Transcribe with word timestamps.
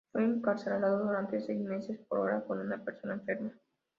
Fue 0.11 0.23
encarcelado 0.23 1.05
durante 1.05 1.39
seis 1.41 1.61
meses 1.61 1.99
por 2.09 2.21
orar 2.21 2.43
con 2.47 2.57
una 2.59 2.83
persona 2.83 3.13
enferma. 3.13 3.51